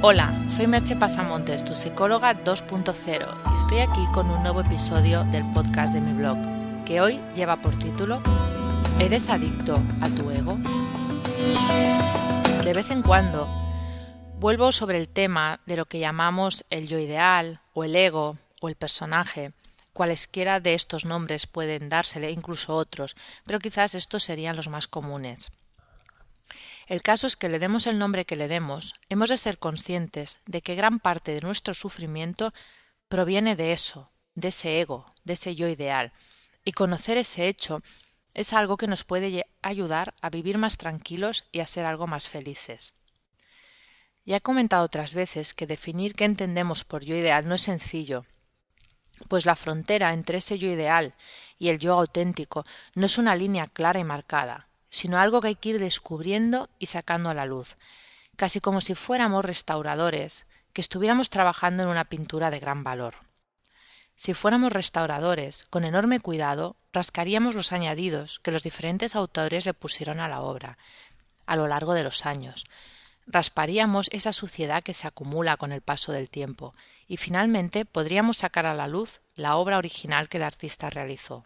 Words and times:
Hola, 0.00 0.44
soy 0.48 0.68
Merche 0.68 0.94
Pasamontes, 0.94 1.64
tu 1.64 1.74
psicóloga 1.74 2.32
2.0 2.44 3.52
y 3.52 3.58
estoy 3.58 3.80
aquí 3.80 4.06
con 4.14 4.30
un 4.30 4.44
nuevo 4.44 4.60
episodio 4.60 5.24
del 5.24 5.44
podcast 5.50 5.92
de 5.92 6.00
mi 6.00 6.12
blog, 6.12 6.38
que 6.84 7.00
hoy 7.00 7.18
lleva 7.34 7.60
por 7.60 7.76
título 7.80 8.22
¿Eres 9.00 9.28
adicto 9.28 9.82
a 10.00 10.08
tu 10.10 10.30
ego? 10.30 10.56
De 12.62 12.72
vez 12.72 12.92
en 12.92 13.02
cuando 13.02 13.48
vuelvo 14.38 14.70
sobre 14.70 14.98
el 14.98 15.08
tema 15.08 15.58
de 15.66 15.76
lo 15.76 15.86
que 15.86 15.98
llamamos 15.98 16.64
el 16.70 16.86
yo 16.86 17.00
ideal 17.00 17.58
o 17.74 17.82
el 17.82 17.96
ego 17.96 18.36
o 18.60 18.68
el 18.68 18.76
personaje. 18.76 19.50
Cualesquiera 19.94 20.60
de 20.60 20.74
estos 20.74 21.06
nombres 21.06 21.48
pueden 21.48 21.88
dársele, 21.88 22.30
incluso 22.30 22.76
otros, 22.76 23.16
pero 23.44 23.58
quizás 23.58 23.96
estos 23.96 24.22
serían 24.22 24.54
los 24.54 24.68
más 24.68 24.86
comunes. 24.86 25.50
El 26.88 27.02
caso 27.02 27.26
es 27.26 27.36
que 27.36 27.50
le 27.50 27.58
demos 27.58 27.86
el 27.86 27.98
nombre 27.98 28.24
que 28.24 28.34
le 28.34 28.48
demos, 28.48 28.94
hemos 29.10 29.28
de 29.28 29.36
ser 29.36 29.58
conscientes 29.58 30.38
de 30.46 30.62
que 30.62 30.74
gran 30.74 31.00
parte 31.00 31.34
de 31.34 31.42
nuestro 31.42 31.74
sufrimiento 31.74 32.54
proviene 33.10 33.56
de 33.56 33.72
eso, 33.72 34.10
de 34.34 34.48
ese 34.48 34.80
ego, 34.80 35.04
de 35.22 35.34
ese 35.34 35.54
yo 35.54 35.68
ideal, 35.68 36.12
y 36.64 36.72
conocer 36.72 37.18
ese 37.18 37.46
hecho 37.46 37.82
es 38.32 38.54
algo 38.54 38.78
que 38.78 38.86
nos 38.86 39.04
puede 39.04 39.44
ayudar 39.60 40.14
a 40.22 40.30
vivir 40.30 40.56
más 40.56 40.78
tranquilos 40.78 41.44
y 41.52 41.60
a 41.60 41.66
ser 41.66 41.84
algo 41.84 42.06
más 42.06 42.26
felices. 42.26 42.94
Ya 44.24 44.36
he 44.36 44.40
comentado 44.40 44.84
otras 44.84 45.12
veces 45.12 45.52
que 45.52 45.66
definir 45.66 46.14
qué 46.14 46.24
entendemos 46.24 46.84
por 46.84 47.04
yo 47.04 47.14
ideal 47.14 47.46
no 47.46 47.54
es 47.54 47.62
sencillo, 47.62 48.24
pues 49.28 49.44
la 49.44 49.56
frontera 49.56 50.14
entre 50.14 50.38
ese 50.38 50.56
yo 50.56 50.68
ideal 50.70 51.12
y 51.58 51.68
el 51.68 51.78
yo 51.78 51.98
auténtico 51.98 52.64
no 52.94 53.04
es 53.04 53.18
una 53.18 53.36
línea 53.36 53.66
clara 53.66 53.98
y 53.98 54.04
marcada, 54.04 54.67
sino 54.90 55.18
algo 55.18 55.40
que 55.40 55.48
hay 55.48 55.54
que 55.54 55.70
ir 55.70 55.78
descubriendo 55.78 56.68
y 56.78 56.86
sacando 56.86 57.30
a 57.30 57.34
la 57.34 57.46
luz, 57.46 57.76
casi 58.36 58.60
como 58.60 58.80
si 58.80 58.94
fuéramos 58.94 59.44
restauradores, 59.44 60.46
que 60.72 60.80
estuviéramos 60.80 61.30
trabajando 61.30 61.82
en 61.82 61.88
una 61.88 62.04
pintura 62.04 62.50
de 62.50 62.60
gran 62.60 62.84
valor. 62.84 63.14
Si 64.14 64.34
fuéramos 64.34 64.72
restauradores, 64.72 65.64
con 65.70 65.84
enorme 65.84 66.20
cuidado, 66.20 66.76
rascaríamos 66.92 67.54
los 67.54 67.72
añadidos 67.72 68.40
que 68.40 68.50
los 68.50 68.62
diferentes 68.62 69.14
autores 69.14 69.66
le 69.66 69.74
pusieron 69.74 70.20
a 70.20 70.28
la 70.28 70.40
obra, 70.40 70.78
a 71.46 71.56
lo 71.56 71.68
largo 71.68 71.94
de 71.94 72.02
los 72.02 72.26
años. 72.26 72.64
Rasparíamos 73.26 74.08
esa 74.12 74.32
suciedad 74.32 74.82
que 74.82 74.94
se 74.94 75.06
acumula 75.06 75.56
con 75.56 75.72
el 75.72 75.82
paso 75.82 76.12
del 76.12 76.30
tiempo, 76.30 76.74
y 77.06 77.16
finalmente 77.16 77.84
podríamos 77.84 78.38
sacar 78.38 78.66
a 78.66 78.74
la 78.74 78.88
luz 78.88 79.20
la 79.34 79.56
obra 79.56 79.78
original 79.78 80.28
que 80.28 80.38
el 80.38 80.44
artista 80.44 80.90
realizó. 80.90 81.44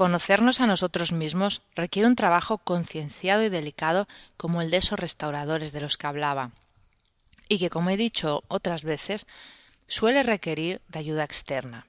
Conocernos 0.00 0.62
a 0.62 0.66
nosotros 0.66 1.12
mismos 1.12 1.60
requiere 1.74 2.08
un 2.08 2.16
trabajo 2.16 2.56
concienciado 2.56 3.42
y 3.42 3.50
delicado 3.50 4.08
como 4.38 4.62
el 4.62 4.70
de 4.70 4.78
esos 4.78 4.98
restauradores 4.98 5.72
de 5.72 5.82
los 5.82 5.98
que 5.98 6.06
hablaba, 6.06 6.52
y 7.50 7.58
que, 7.58 7.68
como 7.68 7.90
he 7.90 7.98
dicho 7.98 8.42
otras 8.48 8.82
veces, 8.82 9.26
suele 9.88 10.22
requerir 10.22 10.80
de 10.88 11.00
ayuda 11.00 11.24
externa. 11.24 11.86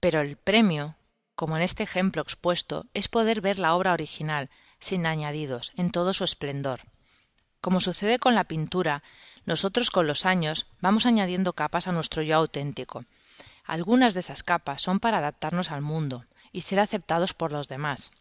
Pero 0.00 0.22
el 0.22 0.38
premio, 0.38 0.96
como 1.34 1.58
en 1.58 1.62
este 1.62 1.82
ejemplo 1.82 2.22
expuesto, 2.22 2.86
es 2.94 3.08
poder 3.08 3.42
ver 3.42 3.58
la 3.58 3.74
obra 3.74 3.92
original, 3.92 4.48
sin 4.78 5.04
añadidos, 5.04 5.72
en 5.76 5.90
todo 5.90 6.14
su 6.14 6.24
esplendor. 6.24 6.80
Como 7.60 7.82
sucede 7.82 8.18
con 8.18 8.34
la 8.34 8.44
pintura, 8.44 9.02
nosotros 9.44 9.90
con 9.90 10.06
los 10.06 10.24
años 10.24 10.64
vamos 10.80 11.04
añadiendo 11.04 11.52
capas 11.52 11.88
a 11.88 11.92
nuestro 11.92 12.22
yo 12.22 12.36
auténtico. 12.36 13.04
Algunas 13.66 14.14
de 14.14 14.20
esas 14.20 14.42
capas 14.42 14.80
son 14.80 14.98
para 14.98 15.18
adaptarnos 15.18 15.70
al 15.70 15.82
mundo, 15.82 16.24
y 16.54 16.60
ser 16.62 16.78
aceptados 16.78 17.34
por 17.34 17.52
los 17.52 17.68
demás, 17.68 18.12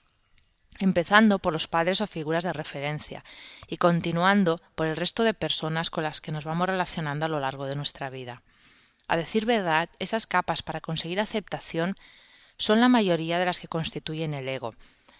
empezando 0.80 1.38
por 1.38 1.54
los 1.54 1.68
padres 1.68 2.02
o 2.02 2.08
figuras 2.08 2.44
de 2.44 2.52
referencia 2.52 3.24
y 3.68 3.78
continuando 3.78 4.60
por 4.76 4.88
el 4.88 4.98
resto 4.98 5.24
de 5.24 5.36
personas 5.36 5.92
con 5.92 6.04
las 6.04 6.20
que 6.20 6.32
nos 6.32 6.44
vamos 6.44 6.68
relacionando 6.68 7.28
a 7.28 7.30
lo 7.30 7.40
largo 7.40 7.68
de 7.68 7.76
nuestra 7.76 8.10
vida. 8.10 8.42
A 9.08 9.18
decir 9.18 9.46
verdad, 9.46 9.90
esas 10.00 10.26
capas 10.26 10.64
para 10.64 10.82
conseguir 10.82 11.20
aceptación 11.20 11.96
son 12.58 12.82
la 12.82 12.90
mayoría 12.90 13.38
de 13.38 13.46
las 13.46 13.60
que 13.60 13.68
constituyen 13.68 14.34
el 14.34 14.50
ego, 14.50 14.74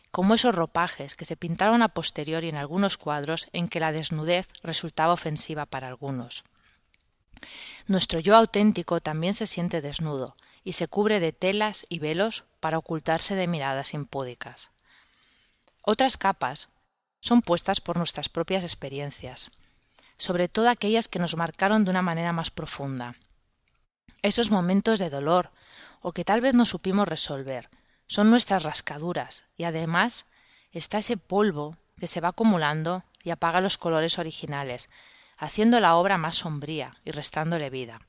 como 0.10 0.34
esos 0.34 0.56
ropajes 0.56 1.16
que 1.16 1.26
se 1.26 1.38
pintaron 1.38 1.84
a 1.84 1.90
posteriori 1.90 2.50
en 2.50 2.58
algunos 2.58 2.98
cuadros 2.98 3.48
en 3.54 3.68
que 3.68 3.80
la 3.80 3.92
desnudez 3.92 4.48
resultaba 4.64 5.14
ofensiva 5.14 5.68
para 5.68 5.88
algunos. 5.88 6.44
Nuestro 7.86 8.20
yo 8.20 8.36
auténtico 8.36 9.02
también 9.02 9.36
se 9.36 9.46
siente 9.46 9.82
desnudo, 9.82 10.36
y 10.64 10.74
se 10.74 10.88
cubre 10.88 11.20
de 11.20 11.34
telas 11.34 11.86
y 11.90 12.00
velos 12.00 12.46
para 12.60 12.78
ocultarse 12.78 13.36
de 13.36 13.48
miradas 13.48 13.94
impúdicas. 13.94 14.72
Otras 15.82 16.18
capas 16.18 16.70
son 17.20 17.42
puestas 17.42 17.82
por 17.82 17.98
nuestras 17.98 18.30
propias 18.30 18.64
experiencias, 18.64 19.52
sobre 20.18 20.48
todo 20.48 20.70
aquellas 20.70 21.08
que 21.08 21.20
nos 21.20 21.36
marcaron 21.36 21.84
de 21.84 21.92
una 21.92 22.02
manera 22.02 22.32
más 22.32 22.52
profunda. 22.52 23.16
Esos 24.22 24.52
momentos 24.52 25.00
de 25.00 25.10
dolor, 25.10 25.52
o 26.02 26.14
que 26.14 26.24
tal 26.24 26.42
vez 26.42 26.54
no 26.54 26.66
supimos 26.66 27.08
resolver, 27.08 27.70
son 28.08 28.30
nuestras 28.30 28.64
rascaduras, 28.64 29.46
y 29.58 29.66
además 29.66 30.26
está 30.72 31.00
ese 31.00 31.18
polvo 31.18 31.78
que 32.00 32.08
se 32.08 32.22
va 32.22 32.30
acumulando 32.30 33.04
y 33.24 33.32
apaga 33.32 33.62
los 33.62 33.78
colores 33.78 34.20
originales, 34.20 34.90
haciendo 35.38 35.80
la 35.80 35.96
obra 35.96 36.18
más 36.18 36.36
sombría 36.36 36.98
y 37.06 37.12
restándole 37.12 37.70
vida. 37.70 38.02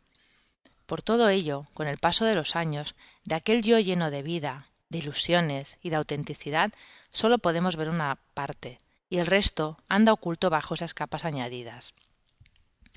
Por 0.86 1.02
todo 1.02 1.28
ello, 1.28 1.66
con 1.74 1.86
el 1.86 1.98
paso 1.98 2.24
de 2.24 2.34
los 2.34 2.56
años, 2.56 2.94
de 3.24 3.34
aquel 3.34 3.62
yo 3.62 3.78
lleno 3.78 4.10
de 4.10 4.22
vida, 4.22 4.68
de 4.90 4.98
ilusiones 4.98 5.78
y 5.80 5.90
de 5.90 5.96
autenticidad, 5.96 6.72
solo 7.10 7.38
podemos 7.38 7.76
ver 7.76 7.88
una 7.88 8.18
parte, 8.34 8.78
y 9.08 9.18
el 9.18 9.26
resto 9.26 9.78
anda 9.88 10.12
oculto 10.12 10.50
bajo 10.50 10.74
esas 10.74 10.94
capas 10.94 11.24
añadidas. 11.24 11.94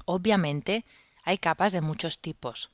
Obviamente, 0.06 0.86
hay 1.24 1.38
capas 1.38 1.72
de 1.72 1.82
muchos 1.82 2.20
tipos. 2.20 2.72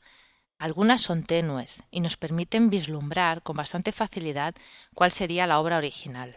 Algunas 0.59 1.01
son 1.01 1.24
tenues 1.24 1.84
y 1.91 2.00
nos 2.00 2.18
permiten 2.18 2.69
vislumbrar 2.69 3.41
con 3.41 3.57
bastante 3.57 3.91
facilidad 3.91 4.56
cuál 4.94 5.12
sería 5.12 5.47
la 5.47 5.59
obra 5.59 5.78
original. 5.78 6.35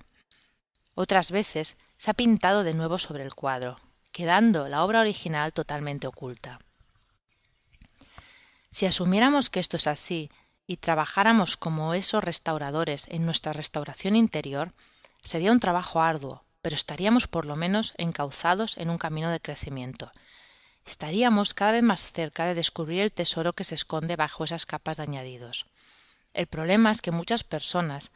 Otras 0.95 1.31
veces 1.31 1.77
se 1.97 2.11
ha 2.11 2.15
pintado 2.15 2.65
de 2.65 2.75
nuevo 2.75 2.99
sobre 2.99 3.23
el 3.23 3.35
cuadro, 3.35 3.79
quedando 4.13 4.69
la 4.69 4.85
obra 4.85 5.01
original 5.01 5.53
totalmente 5.53 6.07
oculta. 6.07 6.59
Si 8.77 8.85
asumiéramos 8.85 9.49
que 9.49 9.59
esto 9.59 9.79
es 9.79 9.87
así 9.87 10.29
y 10.67 10.77
trabajáramos 10.77 11.57
como 11.57 11.95
esos 11.95 12.23
restauradores 12.23 13.07
en 13.09 13.25
nuestra 13.25 13.55
restauración 13.55 14.17
interior, 14.17 14.75
sería 15.23 15.51
un 15.51 15.61
trabajo 15.61 16.03
arduo, 16.03 16.45
pero 16.61 16.77
estaríamos 16.77 17.27
por 17.27 17.47
lo 17.47 17.57
menos 17.57 17.95
encauzados 17.97 18.77
en 18.77 18.91
un 18.91 18.99
camino 18.99 19.31
de 19.31 19.41
crecimiento. 19.41 20.13
Estaríamos 20.85 21.55
cada 21.55 21.73
vez 21.73 21.83
más 21.83 22.13
cerca 22.13 22.45
de 22.45 22.55
descubrir 22.55 23.01
el 23.01 23.13
tesoro 23.13 23.55
que 23.55 23.65
se 23.65 23.75
esconde 23.75 24.15
bajo 24.15 24.45
esas 24.45 24.67
capas 24.67 24.99
de 24.99 25.05
añadidos. 25.05 25.65
El 26.35 26.47
problema 26.47 26.91
es 26.91 27.01
que 27.01 27.13
muchas 27.13 27.45
personas 27.45 28.13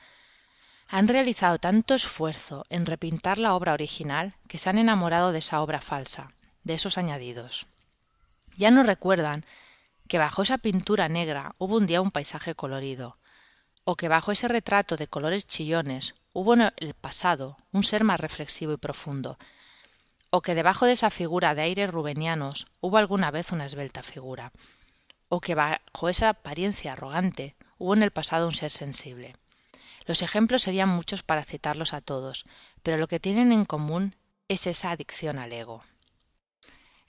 han 0.88 1.08
realizado 1.08 1.58
tanto 1.58 1.94
esfuerzo 1.94 2.66
en 2.68 2.84
repintar 2.84 3.38
la 3.38 3.54
obra 3.54 3.72
original 3.72 4.34
que 4.46 4.58
se 4.58 4.68
han 4.68 4.76
enamorado 4.76 5.32
de 5.32 5.38
esa 5.38 5.62
obra 5.62 5.80
falsa, 5.80 6.34
de 6.64 6.74
esos 6.74 6.98
añadidos. 6.98 7.66
Ya 8.58 8.70
no 8.70 8.82
recuerdan 8.82 9.46
que 10.10 10.18
bajo 10.18 10.42
esa 10.42 10.58
pintura 10.58 11.08
negra 11.08 11.54
hubo 11.58 11.76
un 11.76 11.86
día 11.86 12.00
un 12.00 12.10
paisaje 12.10 12.56
colorido, 12.56 13.20
o 13.84 13.94
que 13.94 14.08
bajo 14.08 14.32
ese 14.32 14.48
retrato 14.48 14.96
de 14.96 15.06
colores 15.06 15.46
chillones 15.46 16.16
hubo 16.32 16.54
en 16.54 16.72
el 16.78 16.94
pasado 16.94 17.56
un 17.70 17.84
ser 17.84 18.02
más 18.02 18.18
reflexivo 18.18 18.72
y 18.72 18.76
profundo, 18.76 19.38
o 20.30 20.42
que 20.42 20.56
debajo 20.56 20.84
de 20.86 20.94
esa 20.94 21.10
figura 21.10 21.54
de 21.54 21.62
aires 21.62 21.88
rubenianos 21.88 22.66
hubo 22.80 22.96
alguna 22.96 23.30
vez 23.30 23.52
una 23.52 23.66
esbelta 23.66 24.02
figura, 24.02 24.50
o 25.28 25.40
que 25.40 25.54
bajo 25.54 26.08
esa 26.08 26.30
apariencia 26.30 26.94
arrogante 26.94 27.54
hubo 27.78 27.94
en 27.94 28.02
el 28.02 28.10
pasado 28.10 28.48
un 28.48 28.54
ser 28.54 28.72
sensible. 28.72 29.36
Los 30.06 30.22
ejemplos 30.22 30.62
serían 30.62 30.88
muchos 30.88 31.22
para 31.22 31.44
citarlos 31.44 31.94
a 31.94 32.00
todos, 32.00 32.46
pero 32.82 32.96
lo 32.96 33.06
que 33.06 33.20
tienen 33.20 33.52
en 33.52 33.64
común 33.64 34.16
es 34.48 34.66
esa 34.66 34.90
adicción 34.90 35.38
al 35.38 35.52
ego. 35.52 35.84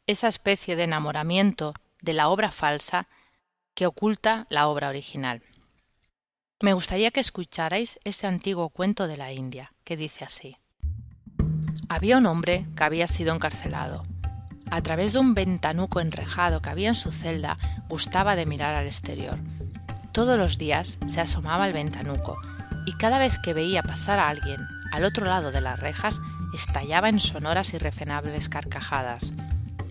Esa 0.05 0.27
especie 0.27 0.75
de 0.75 0.83
enamoramiento 0.83 1.73
de 2.01 2.13
la 2.13 2.29
obra 2.29 2.51
falsa 2.51 3.07
que 3.73 3.85
oculta 3.85 4.45
la 4.49 4.67
obra 4.67 4.89
original. 4.89 5.41
Me 6.61 6.73
gustaría 6.73 7.11
que 7.11 7.19
escucharais 7.19 7.99
este 8.03 8.27
antiguo 8.27 8.69
cuento 8.69 9.07
de 9.07 9.17
la 9.17 9.31
India, 9.31 9.73
que 9.83 9.97
dice 9.97 10.23
así. 10.23 10.57
Había 11.89 12.17
un 12.17 12.25
hombre 12.25 12.67
que 12.75 12.83
había 12.83 13.07
sido 13.07 13.33
encarcelado. 13.33 14.03
A 14.69 14.81
través 14.81 15.13
de 15.13 15.19
un 15.19 15.33
ventanuco 15.33 15.99
enrejado 15.99 16.61
que 16.61 16.69
había 16.69 16.89
en 16.89 16.95
su 16.95 17.11
celda, 17.11 17.57
gustaba 17.89 18.35
de 18.35 18.45
mirar 18.45 18.75
al 18.75 18.85
exterior. 18.85 19.39
Todos 20.11 20.37
los 20.37 20.57
días 20.57 20.97
se 21.05 21.21
asomaba 21.21 21.65
al 21.65 21.73
ventanuco, 21.73 22.37
y 22.85 22.93
cada 22.93 23.17
vez 23.17 23.39
que 23.39 23.53
veía 23.53 23.83
pasar 23.83 24.19
a 24.19 24.29
alguien 24.29 24.61
al 24.91 25.03
otro 25.03 25.25
lado 25.25 25.51
de 25.51 25.61
las 25.61 25.79
rejas, 25.79 26.19
estallaba 26.53 27.09
en 27.09 27.19
sonoras 27.19 27.73
y 27.73 27.77
refrenables 27.77 28.49
carcajadas. 28.49 29.33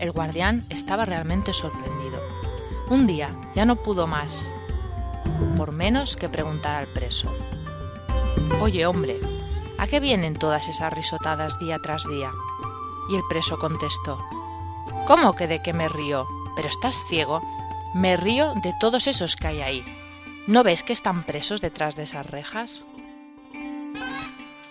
El 0.00 0.12
guardián 0.12 0.67
estaba 0.70 1.05
realmente 1.05 1.52
sorprendido. 1.52 2.20
Un 2.88 3.06
día 3.06 3.31
ya 3.55 3.67
no 3.67 3.76
pudo 3.76 4.06
más, 4.06 4.50
por 5.56 5.73
menos 5.73 6.17
que 6.17 6.29
preguntar 6.29 6.75
al 6.75 6.88
preso. 6.88 7.29
Oye, 8.62 8.87
hombre, 8.87 9.20
¿a 9.79 9.87
qué 9.87 10.00
vienen 10.00 10.38
todas 10.38 10.69
esas 10.69 10.93
risotadas 10.93 11.58
día 11.61 11.79
tras 11.79 12.05
día? 12.08 12.32
Y 13.11 13.17
el 13.17 13.23
preso 13.29 13.58
contestó, 13.58 14.19
¿Cómo 15.06 15.35
que 15.35 15.47
de 15.47 15.61
qué 15.61 15.73
me 15.73 15.88
río? 15.88 16.26
Pero 16.56 16.69
estás 16.69 17.05
ciego. 17.08 17.43
Me 17.94 18.17
río 18.17 18.55
de 18.62 18.73
todos 18.81 19.06
esos 19.06 19.37
que 19.37 19.49
hay 19.49 19.61
ahí. 19.61 19.85
¿No 20.46 20.62
ves 20.62 20.82
que 20.82 20.93
están 20.93 21.25
presos 21.25 21.61
detrás 21.61 21.96
de 21.96 22.05
esas 22.05 22.25
rejas? 22.25 22.85